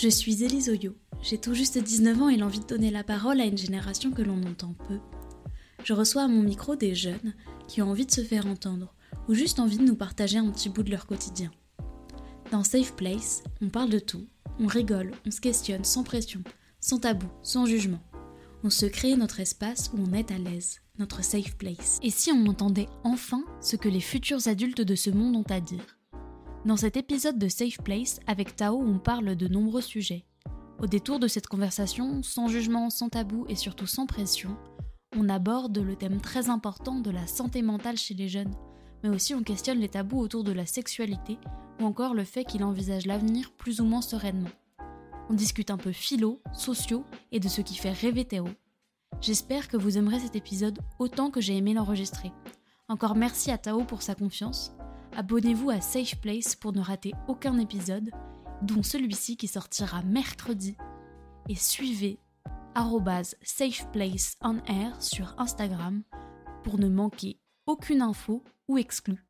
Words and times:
Je 0.00 0.08
suis 0.08 0.44
Élise 0.44 0.68
Oyo. 0.68 0.94
J'ai 1.22 1.38
tout 1.38 1.54
juste 1.54 1.76
19 1.76 2.22
ans 2.22 2.28
et 2.28 2.36
l'envie 2.36 2.60
de 2.60 2.66
donner 2.66 2.92
la 2.92 3.02
parole 3.02 3.40
à 3.40 3.46
une 3.46 3.58
génération 3.58 4.12
que 4.12 4.22
l'on 4.22 4.40
entend 4.44 4.76
peu. 4.86 5.00
Je 5.82 5.92
reçois 5.92 6.22
à 6.22 6.28
mon 6.28 6.40
micro 6.40 6.76
des 6.76 6.94
jeunes 6.94 7.34
qui 7.66 7.82
ont 7.82 7.90
envie 7.90 8.06
de 8.06 8.12
se 8.12 8.20
faire 8.20 8.46
entendre 8.46 8.94
ou 9.28 9.34
juste 9.34 9.58
envie 9.58 9.78
de 9.78 9.82
nous 9.82 9.96
partager 9.96 10.38
un 10.38 10.48
petit 10.52 10.68
bout 10.68 10.84
de 10.84 10.92
leur 10.92 11.04
quotidien. 11.04 11.50
Dans 12.52 12.62
Safe 12.62 12.94
Place, 12.94 13.42
on 13.60 13.70
parle 13.70 13.90
de 13.90 13.98
tout, 13.98 14.28
on 14.60 14.68
rigole, 14.68 15.10
on 15.26 15.32
se 15.32 15.40
questionne 15.40 15.82
sans 15.82 16.04
pression, 16.04 16.44
sans 16.78 17.00
tabou, 17.00 17.26
sans 17.42 17.66
jugement. 17.66 18.00
On 18.62 18.70
se 18.70 18.86
crée 18.86 19.16
notre 19.16 19.40
espace 19.40 19.90
où 19.92 20.00
on 20.00 20.12
est 20.12 20.30
à 20.30 20.38
l'aise, 20.38 20.78
notre 21.00 21.24
safe 21.24 21.56
place. 21.56 21.98
Et 22.04 22.10
si 22.10 22.30
on 22.30 22.46
entendait 22.46 22.88
enfin 23.02 23.42
ce 23.60 23.74
que 23.74 23.88
les 23.88 23.98
futurs 23.98 24.46
adultes 24.46 24.82
de 24.82 24.94
ce 24.94 25.10
monde 25.10 25.34
ont 25.34 25.52
à 25.52 25.58
dire? 25.58 25.97
Dans 26.64 26.76
cet 26.76 26.96
épisode 26.96 27.38
de 27.38 27.48
Safe 27.48 27.78
Place, 27.84 28.20
avec 28.26 28.56
Tao, 28.56 28.80
on 28.80 28.98
parle 28.98 29.36
de 29.36 29.48
nombreux 29.48 29.80
sujets. 29.80 30.24
Au 30.80 30.86
détour 30.86 31.18
de 31.18 31.28
cette 31.28 31.46
conversation, 31.46 32.22
sans 32.22 32.48
jugement, 32.48 32.90
sans 32.90 33.08
tabou 33.08 33.46
et 33.48 33.54
surtout 33.54 33.86
sans 33.86 34.06
pression, 34.06 34.56
on 35.16 35.28
aborde 35.28 35.78
le 35.78 35.96
thème 35.96 36.20
très 36.20 36.50
important 36.50 36.96
de 37.00 37.10
la 37.10 37.26
santé 37.26 37.62
mentale 37.62 37.96
chez 37.96 38.14
les 38.14 38.28
jeunes, 38.28 38.54
mais 39.02 39.08
aussi 39.08 39.34
on 39.34 39.42
questionne 39.42 39.78
les 39.78 39.88
tabous 39.88 40.18
autour 40.18 40.44
de 40.44 40.52
la 40.52 40.66
sexualité 40.66 41.38
ou 41.80 41.84
encore 41.84 42.14
le 42.14 42.24
fait 42.24 42.44
qu'il 42.44 42.64
envisage 42.64 43.06
l'avenir 43.06 43.52
plus 43.52 43.80
ou 43.80 43.84
moins 43.84 44.02
sereinement. 44.02 44.50
On 45.30 45.34
discute 45.34 45.70
un 45.70 45.76
peu 45.78 45.92
philo, 45.92 46.42
sociaux 46.52 47.04
et 47.32 47.40
de 47.40 47.48
ce 47.48 47.60
qui 47.60 47.76
fait 47.76 47.92
rêver 47.92 48.24
Théo. 48.24 48.48
J'espère 49.20 49.68
que 49.68 49.76
vous 49.76 49.96
aimerez 49.96 50.20
cet 50.20 50.36
épisode 50.36 50.78
autant 50.98 51.30
que 51.30 51.40
j'ai 51.40 51.56
aimé 51.56 51.74
l'enregistrer. 51.74 52.32
Encore 52.88 53.14
merci 53.14 53.50
à 53.50 53.58
Tao 53.58 53.84
pour 53.84 54.02
sa 54.02 54.14
confiance 54.14 54.72
abonnez-vous 55.18 55.70
à 55.70 55.80
Safe 55.80 56.14
Place 56.20 56.54
pour 56.54 56.72
ne 56.72 56.80
rater 56.80 57.12
aucun 57.26 57.58
épisode, 57.58 58.12
dont 58.62 58.84
celui-ci 58.84 59.36
qui 59.36 59.48
sortira 59.48 60.00
mercredi. 60.02 60.76
Et 61.48 61.56
suivez 61.56 62.20
safeplaceonair 63.42 65.02
sur 65.02 65.34
Instagram 65.36 66.04
pour 66.62 66.78
ne 66.78 66.88
manquer 66.88 67.40
aucune 67.66 68.00
info 68.00 68.44
ou 68.68 68.78
exclue. 68.78 69.26